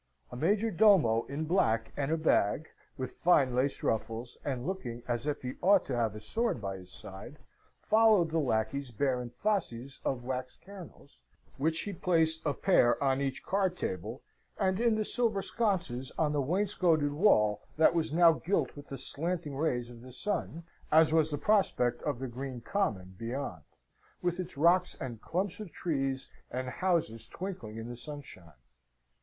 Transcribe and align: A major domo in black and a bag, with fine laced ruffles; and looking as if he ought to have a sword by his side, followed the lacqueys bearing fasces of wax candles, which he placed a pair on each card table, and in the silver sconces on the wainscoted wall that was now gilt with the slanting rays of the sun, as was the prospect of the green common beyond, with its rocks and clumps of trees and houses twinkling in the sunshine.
A 0.31 0.35
major 0.35 0.71
domo 0.71 1.27
in 1.29 1.45
black 1.45 1.91
and 1.95 2.11
a 2.11 2.17
bag, 2.17 2.69
with 2.97 3.11
fine 3.11 3.53
laced 3.53 3.83
ruffles; 3.83 4.35
and 4.43 4.65
looking 4.65 5.03
as 5.07 5.27
if 5.27 5.43
he 5.43 5.53
ought 5.61 5.85
to 5.85 5.95
have 5.95 6.15
a 6.15 6.19
sword 6.19 6.59
by 6.59 6.77
his 6.77 6.91
side, 6.91 7.37
followed 7.83 8.31
the 8.31 8.39
lacqueys 8.39 8.89
bearing 8.89 9.29
fasces 9.29 9.99
of 10.03 10.23
wax 10.23 10.55
candles, 10.55 11.21
which 11.57 11.81
he 11.81 11.93
placed 11.93 12.41
a 12.47 12.53
pair 12.55 12.97
on 13.03 13.21
each 13.21 13.43
card 13.45 13.77
table, 13.77 14.23
and 14.57 14.79
in 14.79 14.95
the 14.95 15.05
silver 15.05 15.39
sconces 15.43 16.11
on 16.17 16.33
the 16.33 16.41
wainscoted 16.41 17.13
wall 17.13 17.61
that 17.77 17.93
was 17.93 18.11
now 18.11 18.31
gilt 18.33 18.75
with 18.75 18.87
the 18.87 18.97
slanting 18.97 19.55
rays 19.55 19.91
of 19.91 20.01
the 20.01 20.11
sun, 20.11 20.63
as 20.91 21.13
was 21.13 21.29
the 21.29 21.37
prospect 21.37 22.01
of 22.01 22.17
the 22.17 22.27
green 22.27 22.59
common 22.59 23.13
beyond, 23.19 23.61
with 24.23 24.39
its 24.39 24.57
rocks 24.57 24.95
and 24.99 25.21
clumps 25.21 25.59
of 25.59 25.71
trees 25.71 26.27
and 26.49 26.67
houses 26.69 27.27
twinkling 27.27 27.77
in 27.77 27.87
the 27.87 27.95
sunshine. 27.95 28.51